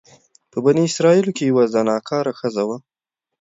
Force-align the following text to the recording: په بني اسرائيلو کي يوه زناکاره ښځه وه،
په 0.51 0.57
بني 0.65 0.83
اسرائيلو 0.89 1.35
کي 1.37 1.43
يوه 1.51 1.63
زناکاره 1.73 2.31
ښځه 2.39 2.63
وه، 2.67 2.77